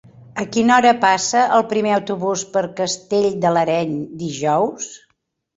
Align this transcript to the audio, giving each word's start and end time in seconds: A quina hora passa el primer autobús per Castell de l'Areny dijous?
A 0.43 0.45
quina 0.53 0.71
hora 0.77 0.93
passa 1.03 1.43
el 1.57 1.65
primer 1.75 1.93
autobús 1.97 2.45
per 2.57 2.65
Castell 2.81 3.29
de 3.45 3.55
l'Areny 3.59 3.95
dijous? 4.25 4.93